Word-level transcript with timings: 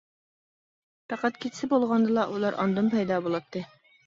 پەقەت 1.13 1.37
كېچىسى 1.43 1.69
بولغاندىلا 1.75 2.25
ئۇلار 2.33 2.59
ئاندىن 2.65 2.91
پەيدا 2.97 3.21
بولاتتى. 3.29 3.65